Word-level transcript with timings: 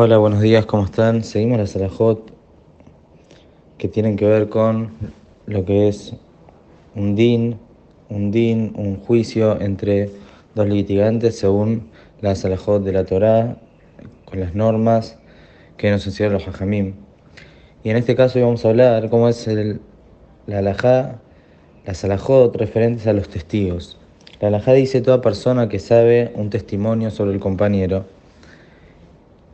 Hola, 0.00 0.18
buenos 0.18 0.40
días, 0.40 0.64
¿cómo 0.64 0.84
están? 0.84 1.24
Seguimos 1.24 1.58
la 1.58 1.66
Salahot 1.66 2.30
que 3.78 3.88
tienen 3.88 4.14
que 4.14 4.26
ver 4.26 4.48
con 4.48 4.92
lo 5.46 5.64
que 5.64 5.88
es 5.88 6.14
un 6.94 7.16
din, 7.16 7.58
un 8.08 8.30
din, 8.30 8.74
un 8.76 9.00
juicio 9.00 9.60
entre 9.60 10.08
dos 10.54 10.68
litigantes 10.68 11.36
según 11.36 11.90
la 12.20 12.36
Salahot 12.36 12.84
de 12.84 12.92
la 12.92 13.06
Torá, 13.06 13.56
con 14.24 14.38
las 14.38 14.54
normas 14.54 15.18
que 15.76 15.90
nos 15.90 16.06
enseñaron 16.06 16.34
los 16.34 16.46
hajamim. 16.46 16.94
Y 17.82 17.90
en 17.90 17.96
este 17.96 18.14
caso 18.14 18.40
vamos 18.40 18.64
a 18.64 18.68
hablar 18.68 19.10
cómo 19.10 19.28
es 19.28 19.48
el, 19.48 19.80
la 20.46 20.58
alajá, 20.58 21.18
la 21.84 21.94
Salahot 21.94 22.54
referentes 22.54 23.08
a 23.08 23.14
los 23.14 23.28
testigos. 23.28 23.98
La 24.40 24.46
alajá 24.46 24.74
dice 24.74 25.00
toda 25.00 25.20
persona 25.20 25.68
que 25.68 25.80
sabe 25.80 26.30
un 26.36 26.50
testimonio 26.50 27.10
sobre 27.10 27.32
el 27.32 27.40
compañero 27.40 28.04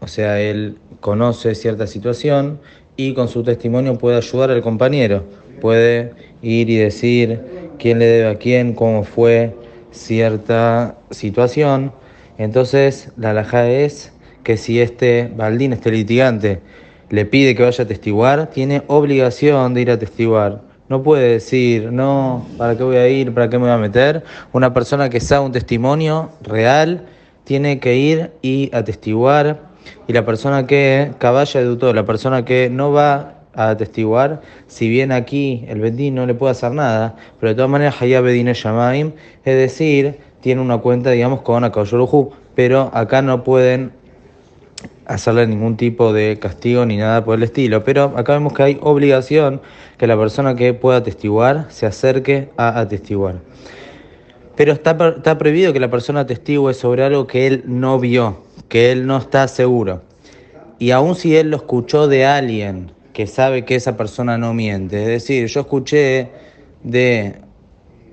o 0.00 0.06
sea, 0.06 0.40
él 0.40 0.78
conoce 1.00 1.54
cierta 1.54 1.86
situación 1.86 2.60
y 2.96 3.14
con 3.14 3.28
su 3.28 3.42
testimonio 3.42 3.98
puede 3.98 4.16
ayudar 4.16 4.50
al 4.50 4.62
compañero, 4.62 5.24
puede 5.60 6.12
ir 6.42 6.70
y 6.70 6.76
decir 6.76 7.40
quién 7.78 7.98
le 7.98 8.06
debe 8.06 8.28
a 8.28 8.36
quién, 8.36 8.74
cómo 8.74 9.04
fue 9.04 9.54
cierta 9.90 10.96
situación. 11.10 11.92
Entonces, 12.38 13.10
la 13.16 13.30
alhaja 13.30 13.68
es 13.68 14.12
que 14.42 14.56
si 14.56 14.80
este 14.80 15.30
baldín, 15.34 15.72
este 15.72 15.90
litigante, 15.90 16.60
le 17.10 17.24
pide 17.24 17.54
que 17.54 17.62
vaya 17.62 17.84
a 17.84 17.86
testiguar, 17.86 18.50
tiene 18.50 18.82
obligación 18.86 19.74
de 19.74 19.80
ir 19.80 19.90
a 19.90 19.98
testiguar. 19.98 20.62
No 20.88 21.02
puede 21.02 21.32
decir, 21.32 21.92
no, 21.92 22.46
¿para 22.56 22.76
qué 22.76 22.82
voy 22.82 22.96
a 22.96 23.08
ir? 23.08 23.34
¿Para 23.34 23.50
qué 23.50 23.58
me 23.58 23.64
voy 23.64 23.72
a 23.72 23.78
meter? 23.78 24.24
Una 24.52 24.72
persona 24.72 25.10
que 25.10 25.20
sabe 25.20 25.44
un 25.44 25.52
testimonio 25.52 26.30
real 26.42 27.04
tiene 27.44 27.78
que 27.78 27.96
ir 27.96 28.30
y 28.40 28.70
atestiguar 28.74 29.67
y 30.06 30.12
la 30.12 30.24
persona 30.24 30.66
que 30.66 31.12
caballa 31.18 31.62
de 31.62 31.94
la 31.94 32.04
persona 32.04 32.44
que 32.44 32.70
no 32.70 32.92
va 32.92 33.34
a 33.54 33.70
atestiguar, 33.70 34.42
si 34.66 34.88
bien 34.88 35.12
aquí 35.12 35.64
el 35.68 35.80
Bedín 35.80 36.14
no 36.14 36.26
le 36.26 36.34
puede 36.34 36.52
hacer 36.52 36.72
nada, 36.72 37.16
pero 37.40 37.50
de 37.50 37.56
todas 37.56 37.70
maneras 37.70 38.00
Hayab 38.00 38.24
Bedín 38.24 38.46
Shamaim, 38.46 39.12
es 39.44 39.56
decir, 39.56 40.18
tiene 40.40 40.60
una 40.60 40.78
cuenta, 40.78 41.10
digamos, 41.10 41.42
con 41.42 41.64
Akayoruhu, 41.64 42.32
pero 42.54 42.90
acá 42.92 43.22
no 43.22 43.42
pueden 43.44 43.92
hacerle 45.06 45.46
ningún 45.46 45.76
tipo 45.76 46.12
de 46.12 46.38
castigo 46.38 46.86
ni 46.86 46.96
nada 46.96 47.24
por 47.24 47.36
el 47.36 47.42
estilo. 47.42 47.82
Pero 47.82 48.12
acá 48.16 48.34
vemos 48.34 48.52
que 48.52 48.62
hay 48.62 48.78
obligación 48.80 49.60
que 49.96 50.06
la 50.06 50.16
persona 50.16 50.54
que 50.54 50.74
pueda 50.74 50.98
atestiguar 50.98 51.66
se 51.70 51.86
acerque 51.86 52.50
a 52.56 52.78
atestiguar. 52.78 53.36
Pero 54.54 54.72
está, 54.72 54.96
está 55.16 55.38
prohibido 55.38 55.72
que 55.72 55.80
la 55.80 55.90
persona 55.90 56.20
atestigue 56.20 56.74
sobre 56.74 57.04
algo 57.04 57.26
que 57.26 57.46
él 57.46 57.62
no 57.66 57.98
vio 57.98 58.47
que 58.68 58.92
él 58.92 59.06
no 59.06 59.16
está 59.16 59.48
seguro. 59.48 60.02
Y 60.78 60.90
aun 60.92 61.14
si 61.14 61.36
él 61.36 61.50
lo 61.50 61.56
escuchó 61.56 62.06
de 62.06 62.26
alguien 62.26 62.92
que 63.12 63.26
sabe 63.26 63.64
que 63.64 63.74
esa 63.74 63.96
persona 63.96 64.38
no 64.38 64.54
miente, 64.54 65.02
es 65.02 65.08
decir, 65.08 65.46
yo 65.48 65.60
escuché 65.60 66.30
de 66.84 67.40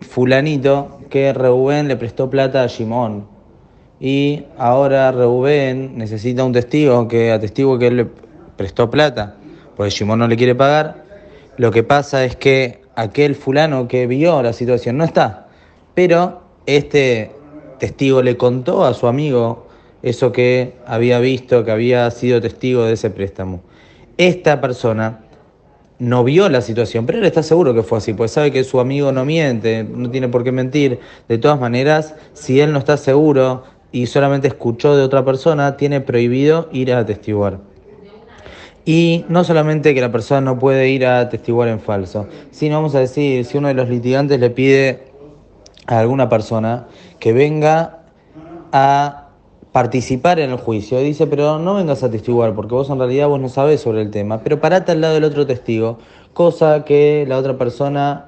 fulanito 0.00 1.00
que 1.10 1.32
Reubén 1.32 1.88
le 1.88 1.96
prestó 1.96 2.30
plata 2.30 2.62
a 2.62 2.68
Simón 2.68 3.26
y 4.00 4.44
ahora 4.58 5.10
Reubén 5.10 5.98
necesita 5.98 6.44
un 6.44 6.52
testigo 6.52 7.08
que 7.08 7.32
atestigue 7.32 7.78
que 7.78 7.86
él 7.88 7.96
le 7.96 8.06
prestó 8.56 8.90
plata, 8.90 9.36
porque 9.76 9.90
Simón 9.90 10.20
no 10.20 10.28
le 10.28 10.36
quiere 10.36 10.54
pagar. 10.54 11.04
Lo 11.56 11.70
que 11.70 11.82
pasa 11.82 12.24
es 12.24 12.36
que 12.36 12.82
aquel 12.94 13.34
fulano 13.34 13.88
que 13.88 14.06
vio 14.06 14.42
la 14.42 14.52
situación 14.52 14.98
no 14.98 15.04
está, 15.04 15.48
pero 15.94 16.42
este 16.66 17.32
testigo 17.78 18.22
le 18.22 18.36
contó 18.36 18.84
a 18.84 18.94
su 18.94 19.06
amigo 19.06 19.66
eso 20.02 20.32
que 20.32 20.74
había 20.86 21.18
visto, 21.20 21.64
que 21.64 21.70
había 21.70 22.10
sido 22.10 22.40
testigo 22.40 22.84
de 22.84 22.94
ese 22.94 23.10
préstamo. 23.10 23.60
Esta 24.16 24.60
persona 24.60 25.20
no 25.98 26.24
vio 26.24 26.48
la 26.48 26.60
situación, 26.60 27.06
pero 27.06 27.18
él 27.18 27.24
está 27.24 27.42
seguro 27.42 27.74
que 27.74 27.84
fue 27.84 27.98
así, 27.98 28.12
pues 28.12 28.32
sabe 28.32 28.50
que 28.50 28.64
su 28.64 28.80
amigo 28.80 29.12
no 29.12 29.24
miente, 29.24 29.84
no 29.84 30.10
tiene 30.10 30.28
por 30.28 30.42
qué 30.42 30.50
mentir. 30.50 30.98
De 31.28 31.38
todas 31.38 31.60
maneras, 31.60 32.16
si 32.32 32.60
él 32.60 32.72
no 32.72 32.80
está 32.80 32.96
seguro 32.96 33.62
y 33.92 34.06
solamente 34.06 34.48
escuchó 34.48 34.96
de 34.96 35.02
otra 35.04 35.24
persona, 35.24 35.76
tiene 35.76 36.00
prohibido 36.00 36.68
ir 36.72 36.92
a 36.92 36.98
atestiguar. 36.98 37.60
Y 38.84 39.24
no 39.28 39.44
solamente 39.44 39.94
que 39.94 40.00
la 40.00 40.10
persona 40.10 40.40
no 40.40 40.58
puede 40.58 40.88
ir 40.88 41.06
a 41.06 41.20
atestiguar 41.20 41.68
en 41.68 41.78
falso, 41.78 42.26
sino 42.50 42.76
vamos 42.76 42.96
a 42.96 42.98
decir, 42.98 43.44
si 43.44 43.56
uno 43.56 43.68
de 43.68 43.74
los 43.74 43.88
litigantes 43.88 44.40
le 44.40 44.50
pide 44.50 45.04
a 45.86 46.00
alguna 46.00 46.28
persona 46.28 46.88
que 47.20 47.32
venga 47.32 48.00
a 48.72 49.21
participar 49.72 50.38
en 50.38 50.50
el 50.50 50.56
juicio. 50.58 50.98
Dice, 51.00 51.26
pero 51.26 51.58
no 51.58 51.74
vengas 51.74 52.02
a 52.02 52.10
testiguar, 52.10 52.54
porque 52.54 52.74
vos 52.74 52.90
en 52.90 52.98
realidad 52.98 53.28
vos 53.28 53.40
no 53.40 53.48
sabés 53.48 53.80
sobre 53.80 54.02
el 54.02 54.10
tema, 54.10 54.42
pero 54.42 54.60
parate 54.60 54.92
al 54.92 55.00
lado 55.00 55.14
del 55.14 55.24
otro 55.24 55.46
testigo, 55.46 55.98
cosa 56.34 56.84
que 56.84 57.24
la 57.26 57.38
otra 57.38 57.56
persona 57.58 58.26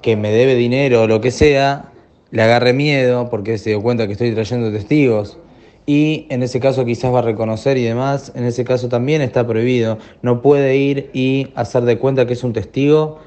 que 0.00 0.16
me 0.16 0.30
debe 0.30 0.54
dinero 0.54 1.02
o 1.02 1.06
lo 1.06 1.20
que 1.20 1.30
sea, 1.30 1.92
le 2.30 2.42
agarre 2.42 2.72
miedo 2.72 3.28
porque 3.30 3.58
se 3.58 3.70
dio 3.70 3.82
cuenta 3.82 4.06
que 4.06 4.12
estoy 4.12 4.32
trayendo 4.32 4.72
testigos. 4.72 5.38
Y 5.86 6.26
en 6.30 6.42
ese 6.42 6.60
caso 6.60 6.86
quizás 6.86 7.12
va 7.12 7.18
a 7.18 7.22
reconocer 7.22 7.76
y 7.76 7.84
demás, 7.84 8.32
en 8.34 8.44
ese 8.44 8.64
caso 8.64 8.88
también 8.88 9.20
está 9.20 9.46
prohibido. 9.46 9.98
No 10.22 10.40
puede 10.40 10.76
ir 10.76 11.10
y 11.12 11.48
hacer 11.54 11.82
de 11.82 11.98
cuenta 11.98 12.26
que 12.26 12.32
es 12.32 12.42
un 12.42 12.54
testigo 12.54 13.18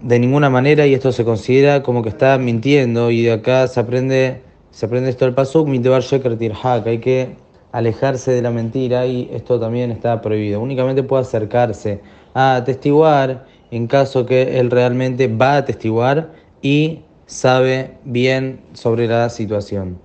de 0.00 0.18
ninguna 0.20 0.50
manera 0.50 0.86
y 0.86 0.94
esto 0.94 1.10
se 1.10 1.24
considera 1.24 1.82
como 1.82 2.02
que 2.02 2.10
está 2.10 2.38
mintiendo 2.38 3.10
y 3.10 3.22
de 3.22 3.32
acá 3.32 3.66
se 3.66 3.80
aprende 3.80 4.45
se 4.76 4.84
aprende 4.84 5.08
esto 5.08 5.24
del 5.24 5.32
pasuk, 5.32 5.66
mitebar 5.66 6.02
sheker 6.02 6.36
tirhak, 6.36 6.86
hay 6.86 6.98
que 6.98 7.34
alejarse 7.72 8.32
de 8.32 8.42
la 8.42 8.50
mentira 8.50 9.06
y 9.06 9.26
esto 9.32 9.58
también 9.58 9.90
está 9.90 10.20
prohibido. 10.20 10.60
Únicamente 10.60 11.02
puede 11.02 11.22
acercarse 11.22 12.02
a 12.34 12.56
atestiguar 12.56 13.46
en 13.70 13.86
caso 13.86 14.26
que 14.26 14.60
él 14.60 14.70
realmente 14.70 15.28
va 15.28 15.54
a 15.54 15.56
atestiguar 15.56 16.30
y 16.60 17.00
sabe 17.24 17.96
bien 18.04 18.60
sobre 18.74 19.06
la 19.06 19.30
situación. 19.30 19.98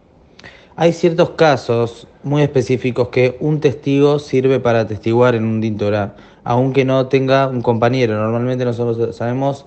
Hay 0.77 0.93
ciertos 0.93 1.31
casos 1.31 2.07
muy 2.23 2.41
específicos 2.41 3.09
que 3.09 3.35
un 3.41 3.59
testigo 3.59 4.19
sirve 4.19 4.61
para 4.61 4.79
atestiguar 4.79 5.35
en 5.35 5.43
un 5.43 5.59
dintorá, 5.59 6.15
aunque 6.45 6.85
no 6.85 7.07
tenga 7.07 7.49
un 7.49 7.61
compañero. 7.61 8.15
Normalmente 8.15 8.63
nosotros 8.63 9.17
sabemos 9.17 9.65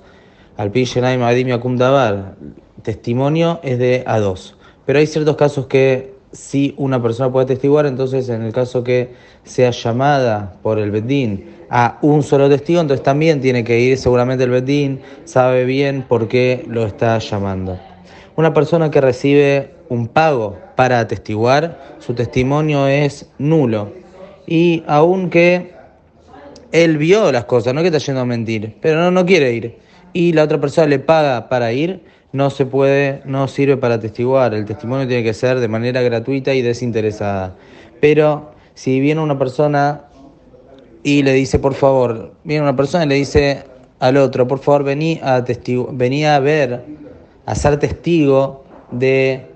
al 0.56 0.72
Adim 0.72 1.48
Yakum 1.48 1.76
Dabar, 1.76 2.36
testimonio 2.82 3.60
es 3.62 3.78
de 3.78 4.02
a 4.06 4.18
dos. 4.18 4.56
Pero 4.86 4.98
hay 4.98 5.06
ciertos 5.06 5.36
casos 5.36 5.66
que 5.66 6.14
si 6.32 6.74
una 6.76 7.00
persona 7.00 7.32
puede 7.32 7.46
testiguar, 7.46 7.86
entonces 7.86 8.28
en 8.28 8.42
el 8.42 8.52
caso 8.52 8.82
que 8.82 9.14
sea 9.44 9.70
llamada 9.70 10.56
por 10.62 10.78
el 10.78 10.90
Bedín 10.90 11.46
a 11.70 11.98
un 12.02 12.22
solo 12.22 12.48
testigo, 12.48 12.80
entonces 12.80 13.04
también 13.04 13.40
tiene 13.40 13.64
que 13.64 13.78
ir, 13.80 13.96
seguramente 13.96 14.44
el 14.44 14.50
Bedín 14.50 15.00
sabe 15.24 15.64
bien 15.64 16.04
por 16.08 16.28
qué 16.28 16.64
lo 16.68 16.84
está 16.86 17.18
llamando. 17.18 17.78
Una 18.36 18.52
persona 18.52 18.90
que 18.90 19.00
recibe 19.00 19.74
un 19.88 20.08
pago 20.08 20.58
para 20.74 20.98
atestiguar, 20.98 21.96
su 22.00 22.14
testimonio 22.14 22.88
es 22.88 23.30
nulo. 23.38 23.92
Y 24.46 24.82
aunque 24.88 25.72
él 26.72 26.98
vio 26.98 27.30
las 27.30 27.44
cosas, 27.44 27.72
no 27.74 27.80
que 27.80 27.86
está 27.86 27.98
yendo 27.98 28.22
a 28.22 28.24
mentir, 28.24 28.76
pero 28.80 29.00
no, 29.00 29.12
no 29.12 29.24
quiere 29.24 29.52
ir, 29.52 29.78
y 30.12 30.32
la 30.32 30.42
otra 30.42 30.60
persona 30.60 30.88
le 30.88 30.98
paga 30.98 31.48
para 31.48 31.72
ir, 31.72 32.02
no 32.34 32.50
se 32.50 32.66
puede, 32.66 33.22
no 33.24 33.46
sirve 33.46 33.76
para 33.76 34.00
testiguar. 34.00 34.54
El 34.54 34.64
testimonio 34.64 35.06
tiene 35.06 35.22
que 35.22 35.32
ser 35.32 35.60
de 35.60 35.68
manera 35.68 36.02
gratuita 36.02 36.52
y 36.52 36.62
desinteresada. 36.62 37.54
Pero 38.00 38.50
si 38.74 38.98
viene 38.98 39.20
una 39.20 39.38
persona 39.38 40.06
y 41.04 41.22
le 41.22 41.32
dice, 41.32 41.60
por 41.60 41.74
favor, 41.74 42.32
viene 42.42 42.62
una 42.62 42.74
persona 42.74 43.04
y 43.04 43.08
le 43.08 43.14
dice 43.14 43.62
al 44.00 44.16
otro, 44.16 44.48
por 44.48 44.58
favor, 44.58 44.82
vení 44.82 45.20
a, 45.22 45.44
vení 45.92 46.24
a 46.26 46.40
ver, 46.40 46.84
a 47.46 47.54
ser 47.54 47.78
testigo 47.78 48.64
de 48.90 49.46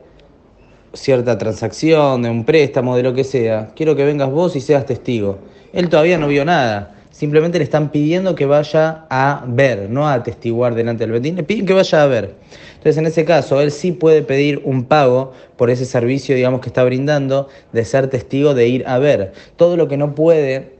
cierta 0.92 1.36
transacción, 1.36 2.22
de 2.22 2.30
un 2.30 2.44
préstamo, 2.44 2.96
de 2.96 3.02
lo 3.02 3.12
que 3.12 3.24
sea. 3.24 3.70
Quiero 3.74 3.96
que 3.96 4.04
vengas 4.04 4.30
vos 4.30 4.54
y 4.54 4.60
seas 4.60 4.86
testigo. 4.86 5.38
Él 5.72 5.88
todavía 5.88 6.16
no 6.16 6.28
vio 6.28 6.44
nada. 6.44 6.94
Simplemente 7.18 7.58
le 7.58 7.64
están 7.64 7.90
pidiendo 7.90 8.36
que 8.36 8.46
vaya 8.46 9.04
a 9.10 9.44
ver, 9.48 9.90
no 9.90 10.06
a 10.06 10.14
atestiguar 10.14 10.76
delante 10.76 11.02
del 11.02 11.10
Betín, 11.10 11.34
le 11.34 11.42
piden 11.42 11.66
que 11.66 11.72
vaya 11.72 12.04
a 12.04 12.06
ver. 12.06 12.36
Entonces, 12.74 12.96
en 12.96 13.06
ese 13.06 13.24
caso, 13.24 13.60
él 13.60 13.72
sí 13.72 13.90
puede 13.90 14.22
pedir 14.22 14.62
un 14.62 14.84
pago 14.84 15.32
por 15.56 15.68
ese 15.68 15.84
servicio, 15.84 16.36
digamos, 16.36 16.60
que 16.60 16.68
está 16.68 16.84
brindando, 16.84 17.48
de 17.72 17.84
ser 17.84 18.06
testigo, 18.06 18.54
de 18.54 18.68
ir 18.68 18.84
a 18.86 19.00
ver. 19.00 19.32
Todo 19.56 19.76
lo 19.76 19.88
que 19.88 19.96
no 19.96 20.14
puede 20.14 20.76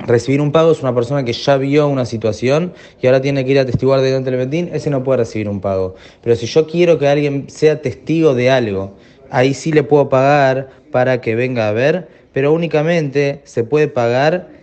recibir 0.00 0.40
un 0.40 0.50
pago 0.50 0.72
es 0.72 0.82
una 0.82 0.92
persona 0.92 1.24
que 1.24 1.32
ya 1.32 1.56
vio 1.56 1.86
una 1.86 2.04
situación 2.04 2.72
y 3.00 3.06
ahora 3.06 3.20
tiene 3.20 3.44
que 3.44 3.52
ir 3.52 3.60
a 3.60 3.64
testiguar 3.64 4.00
delante 4.00 4.32
del 4.32 4.40
Betín, 4.40 4.70
ese 4.72 4.90
no 4.90 5.04
puede 5.04 5.18
recibir 5.18 5.48
un 5.48 5.60
pago. 5.60 5.94
Pero 6.20 6.34
si 6.34 6.46
yo 6.46 6.66
quiero 6.66 6.98
que 6.98 7.06
alguien 7.06 7.48
sea 7.48 7.80
testigo 7.80 8.34
de 8.34 8.50
algo, 8.50 8.96
ahí 9.30 9.54
sí 9.54 9.70
le 9.70 9.84
puedo 9.84 10.08
pagar 10.08 10.70
para 10.90 11.20
que 11.20 11.36
venga 11.36 11.68
a 11.68 11.72
ver, 11.72 12.08
pero 12.32 12.52
únicamente 12.52 13.40
se 13.44 13.62
puede 13.62 13.86
pagar 13.86 14.58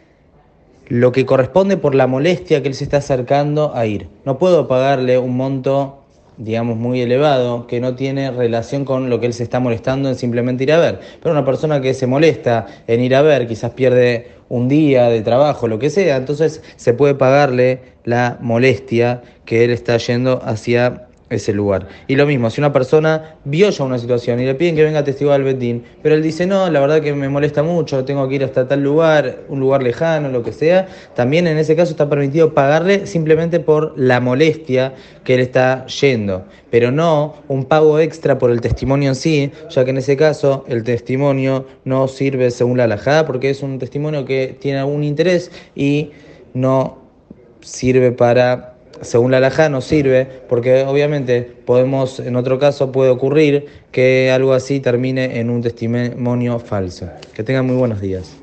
lo 0.87 1.11
que 1.11 1.25
corresponde 1.25 1.77
por 1.77 1.95
la 1.95 2.07
molestia 2.07 2.61
que 2.61 2.69
él 2.69 2.73
se 2.73 2.83
está 2.83 2.97
acercando 2.97 3.75
a 3.75 3.85
ir. 3.85 4.07
No 4.25 4.37
puedo 4.37 4.67
pagarle 4.67 5.17
un 5.17 5.35
monto 5.35 6.03
digamos, 6.37 6.77
muy 6.77 7.01
elevado, 7.01 7.65
que 7.65 7.79
no 7.79 7.95
tiene 7.95 8.31
relación 8.31 8.85
con 8.85 9.09
lo 9.09 9.19
que 9.19 9.25
él 9.25 9.33
se 9.33 9.43
está 9.43 9.59
molestando 9.59 10.09
en 10.09 10.15
simplemente 10.15 10.63
ir 10.63 10.71
a 10.71 10.79
ver. 10.79 10.99
Pero 11.21 11.33
una 11.33 11.43
persona 11.43 11.81
que 11.81 11.93
se 11.93 12.07
molesta 12.07 12.67
en 12.85 13.01
ir 13.01 13.15
a 13.15 13.21
ver, 13.23 13.47
quizás 13.47 13.71
pierde 13.71 14.27
un 14.49 14.69
día 14.69 15.09
de 15.09 15.21
trabajo, 15.21 15.67
lo 15.67 15.79
que 15.79 15.89
sea, 15.89 16.15
entonces 16.15 16.61
se 16.75 16.93
puede 16.93 17.15
pagarle 17.15 17.81
la 18.05 18.37
molestia 18.39 19.21
que 19.45 19.65
él 19.65 19.71
está 19.71 19.97
yendo 19.97 20.41
hacia 20.43 21.06
ese 21.29 21.53
lugar. 21.53 21.87
Y 22.07 22.15
lo 22.15 22.25
mismo, 22.25 22.49
si 22.49 22.61
una 22.61 22.71
persona 22.71 23.35
vio 23.43 23.69
ya 23.69 23.83
una 23.83 23.97
situación 23.97 24.39
y 24.39 24.45
le 24.45 24.55
piden 24.55 24.75
que 24.75 24.83
venga 24.83 24.99
a 24.99 25.03
testigo 25.03 25.31
al 25.31 25.43
Betín, 25.43 25.83
pero 26.01 26.15
él 26.15 26.23
dice, 26.23 26.45
no, 26.45 26.69
la 26.69 26.79
verdad 26.79 27.01
que 27.01 27.13
me 27.13 27.27
molesta 27.29 27.63
mucho, 27.63 28.05
tengo 28.05 28.27
que 28.29 28.35
ir 28.35 28.43
hasta 28.43 28.67
tal 28.67 28.81
lugar, 28.81 29.39
un 29.49 29.59
lugar 29.59 29.83
lejano, 29.83 30.29
lo 30.29 30.43
que 30.43 30.53
sea, 30.53 30.87
también 31.15 31.47
en 31.47 31.57
ese 31.57 31.75
caso 31.75 31.91
está 31.91 32.09
permitido 32.09 32.53
pagarle 32.53 33.07
simplemente 33.07 33.59
por 33.59 33.93
la 33.97 34.19
molestia 34.19 34.93
que 35.23 35.35
él 35.35 35.41
está 35.41 35.85
yendo, 35.87 36.45
pero 36.71 36.91
no 36.91 37.35
un 37.47 37.65
pago 37.65 37.99
extra 37.99 38.37
por 38.37 38.51
el 38.51 38.61
testimonio 38.61 39.09
en 39.09 39.15
sí, 39.15 39.51
ya 39.69 39.83
que 39.83 39.91
en 39.91 39.97
ese 39.97 40.15
caso 40.15 40.63
el 40.67 40.83
testimonio 40.83 41.65
no 41.83 42.07
sirve 42.07 42.51
según 42.51 42.77
la 42.77 42.85
alajada 42.85 43.25
porque 43.25 43.49
es 43.49 43.63
un 43.63 43.79
testimonio 43.79 44.25
que 44.25 44.55
tiene 44.59 44.79
algún 44.79 45.03
interés 45.03 45.51
y 45.75 46.11
no 46.53 46.99
sirve 47.61 48.11
para 48.11 48.76
según 49.01 49.31
la 49.31 49.37
alajá 49.37 49.69
no 49.69 49.81
sirve, 49.81 50.27
porque 50.47 50.83
obviamente 50.83 51.41
podemos, 51.41 52.19
en 52.19 52.35
otro 52.35 52.59
caso 52.59 52.91
puede 52.91 53.09
ocurrir 53.09 53.65
que 53.91 54.31
algo 54.31 54.53
así 54.53 54.79
termine 54.79 55.39
en 55.39 55.49
un 55.49 55.61
testimonio 55.61 56.59
falso. 56.59 57.09
Que 57.33 57.43
tengan 57.43 57.65
muy 57.65 57.75
buenos 57.75 58.01
días. 58.01 58.37